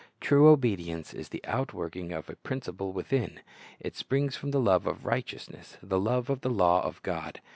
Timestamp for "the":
1.29-1.43, 4.49-4.59, 5.83-5.99, 6.41-6.49